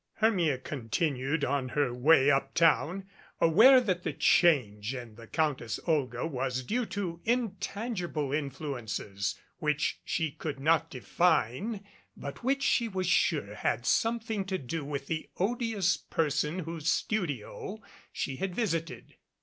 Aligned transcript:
Hermia 0.15 0.57
continued 0.57 1.45
on 1.45 1.69
her 1.77 1.93
way 1.93 2.31
uptown, 2.31 3.07
aware 3.39 3.79
that 3.79 4.01
the 4.01 4.13
change 4.13 4.95
in 4.95 5.13
the 5.13 5.27
Countess 5.27 5.79
Olga 5.85 6.25
was 6.25 6.63
due 6.63 6.87
to 6.87 7.21
intangible 7.23 8.31
in 8.31 8.49
fluences 8.49 9.35
which 9.59 9.99
she 10.03 10.31
could 10.31 10.59
not 10.59 10.89
define 10.89 11.85
but 12.17 12.43
which 12.43 12.63
she 12.63 12.87
was 12.87 13.05
sure 13.05 13.53
had 13.53 13.85
something 13.85 14.43
to 14.45 14.57
do 14.57 14.83
with 14.83 15.05
the 15.05 15.29
odious 15.37 15.97
person 15.97 16.57
whose 16.57 16.89
studio 16.89 17.79
she 18.11 18.37
had 18.37 18.55
visited. 18.55 19.17